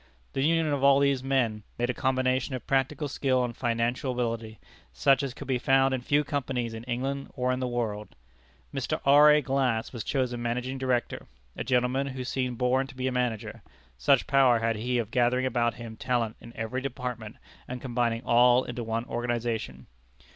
[0.33, 4.57] The union of all these men made a combination of practical skill and financial ability,
[4.91, 8.15] such as could be found in few companies in England or in the world.
[8.73, 8.99] Mr.
[9.05, 9.29] R.
[9.29, 9.43] A.
[9.43, 13.61] Glass was chosen Managing Director a gentleman who seemed born to be a manager,
[13.95, 17.35] such power had he of gathering about him talent in every department
[17.67, 19.85] and combining all into one organization.